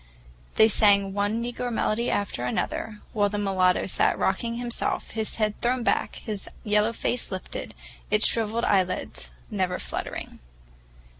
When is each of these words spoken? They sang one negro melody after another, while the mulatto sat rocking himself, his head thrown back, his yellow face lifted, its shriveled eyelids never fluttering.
They 0.55 0.67
sang 0.67 1.13
one 1.13 1.43
negro 1.43 1.71
melody 1.71 2.09
after 2.09 2.43
another, 2.43 3.01
while 3.13 3.29
the 3.29 3.37
mulatto 3.37 3.85
sat 3.85 4.17
rocking 4.17 4.55
himself, 4.55 5.11
his 5.11 5.35
head 5.35 5.61
thrown 5.61 5.83
back, 5.83 6.15
his 6.15 6.49
yellow 6.63 6.91
face 6.91 7.29
lifted, 7.29 7.75
its 8.09 8.25
shriveled 8.25 8.65
eyelids 8.65 9.29
never 9.51 9.77
fluttering. 9.77 10.39